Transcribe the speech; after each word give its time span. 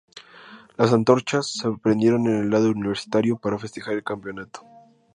Las 0.77 0.93
antorchas 0.93 1.45
se 1.53 1.69
prendieron 1.77 2.25
en 2.25 2.35
el 2.39 2.49
lado 2.49 2.71
universitario, 2.71 3.37
para 3.37 3.59
festejar 3.59 3.93
el 3.93 4.03
campeonato. 4.03 4.61